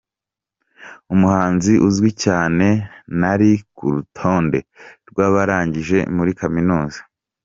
Umuhanzi 1.13 1.73
uzwi 1.87 2.09
cyane 2.23 2.67
ntari 3.17 3.51
ku 3.75 3.85
rutonde 3.95 4.59
rw’abarangije 5.09 5.97
muri 6.15 6.31
Kaminuza 6.39 6.99